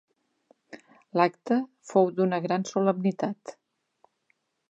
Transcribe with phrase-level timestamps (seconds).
[1.19, 1.57] L'acte
[1.91, 3.57] fou d'una gran solemnitat.